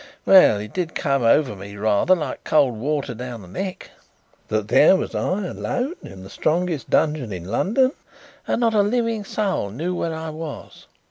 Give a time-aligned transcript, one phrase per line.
[0.25, 3.91] Well, it did come over me rather like cold water down the neck,
[4.47, 7.91] that there was I alone in the strongest dungeon in London
[8.47, 10.87] and not a living soul knew where I was."